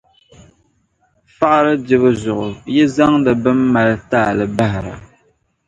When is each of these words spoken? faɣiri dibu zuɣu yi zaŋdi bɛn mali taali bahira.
faɣiri 1.37 1.73
dibu 1.87 2.09
zuɣu 2.21 2.47
yi 2.75 2.83
zaŋdi 2.95 3.31
bɛn 3.43 3.57
mali 3.73 3.95
taali 4.09 4.45
bahira. 4.57 4.93